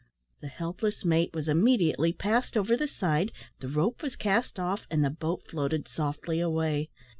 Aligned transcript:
The 0.39 0.47
helpless 0.47 1.05
mate 1.05 1.31
was 1.35 1.47
immediately 1.47 2.11
passed 2.11 2.57
over 2.57 2.75
the 2.75 2.87
side, 2.87 3.31
the 3.59 3.67
rope 3.67 4.01
was 4.01 4.15
cast 4.15 4.59
off; 4.59 4.87
and 4.89 5.05
the 5.05 5.11
boat 5.11 5.45
floated 5.45 5.87
softly 5.87 6.39
away. 6.39 6.89